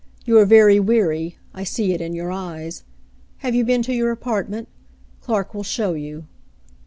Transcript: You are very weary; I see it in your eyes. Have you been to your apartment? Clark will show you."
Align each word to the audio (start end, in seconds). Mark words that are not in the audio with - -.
You 0.25 0.39
are 0.39 0.45
very 0.47 0.79
weary; 0.79 1.37
I 1.53 1.63
see 1.63 1.93
it 1.93 2.01
in 2.01 2.15
your 2.15 2.31
eyes. 2.31 2.83
Have 3.45 3.53
you 3.53 3.63
been 3.63 3.83
to 3.83 3.93
your 3.93 4.09
apartment? 4.09 4.67
Clark 5.21 5.53
will 5.53 5.61
show 5.61 5.93
you." 5.93 6.25